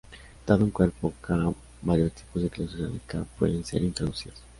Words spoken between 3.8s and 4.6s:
introducidas.